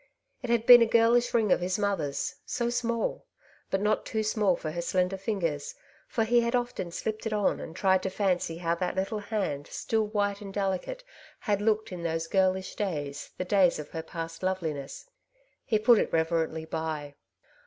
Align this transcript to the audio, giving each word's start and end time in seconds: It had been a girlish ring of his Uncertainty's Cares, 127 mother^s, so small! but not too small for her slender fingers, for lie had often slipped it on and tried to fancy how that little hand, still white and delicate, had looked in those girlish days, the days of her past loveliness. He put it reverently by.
It 0.41 0.49
had 0.49 0.65
been 0.65 0.81
a 0.81 0.87
girlish 0.87 1.31
ring 1.31 1.51
of 1.51 1.61
his 1.61 1.77
Uncertainty's 1.77 2.35
Cares, 2.41 2.59
127 2.59 2.69
mother^s, 2.71 2.73
so 2.73 2.79
small! 2.81 3.25
but 3.69 3.81
not 3.81 4.03
too 4.03 4.23
small 4.23 4.55
for 4.55 4.71
her 4.71 4.81
slender 4.81 5.15
fingers, 5.15 5.75
for 6.07 6.23
lie 6.25 6.39
had 6.39 6.55
often 6.55 6.89
slipped 6.89 7.27
it 7.27 7.33
on 7.33 7.59
and 7.59 7.75
tried 7.75 8.01
to 8.01 8.09
fancy 8.09 8.57
how 8.57 8.73
that 8.73 8.95
little 8.95 9.19
hand, 9.19 9.67
still 9.67 10.07
white 10.07 10.41
and 10.41 10.55
delicate, 10.55 11.03
had 11.41 11.61
looked 11.61 11.91
in 11.91 12.01
those 12.01 12.25
girlish 12.25 12.73
days, 12.73 13.29
the 13.37 13.45
days 13.45 13.77
of 13.77 13.89
her 13.91 14.01
past 14.01 14.41
loveliness. 14.41 15.07
He 15.65 15.77
put 15.77 15.99
it 15.99 16.11
reverently 16.11 16.65
by. 16.65 17.13